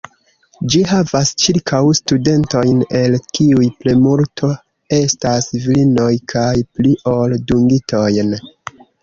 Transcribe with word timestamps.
Ĝi 0.75 0.79
havas 0.91 1.31
ĉirkaŭ 1.41 1.81
studentojn, 1.99 2.79
el 3.01 3.17
kiuj 3.39 3.67
plejmulto 3.83 4.49
estas 5.01 5.51
virinoj, 5.67 6.09
kaj 6.35 6.49
pli 6.81 6.97
ol 7.15 7.39
dungitojn. 7.53 8.35